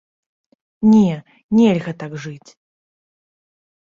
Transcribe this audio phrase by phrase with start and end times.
[0.93, 1.11] Не,
[1.59, 2.51] нельга так жыць!